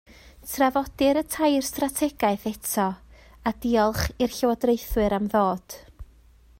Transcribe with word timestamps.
Trafodir 0.51 1.19
y 1.19 1.23
tair 1.33 1.67
strategaeth 1.67 2.47
eto, 2.53 2.87
a 3.51 3.55
diolch 3.67 4.03
i'r 4.25 4.35
llywodraethwyr 4.39 5.17
am 5.21 5.33
ddod 5.35 5.79